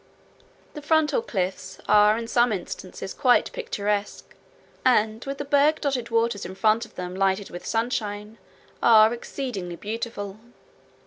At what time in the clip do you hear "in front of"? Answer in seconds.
6.43-6.95